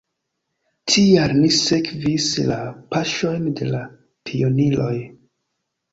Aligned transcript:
Tial 0.93 1.33
ni 1.41 1.49
sekvis 1.57 2.31
la 2.53 2.57
paŝojn 2.95 3.45
de 3.61 3.69
la 3.75 3.83
pioniroj! 4.31 4.93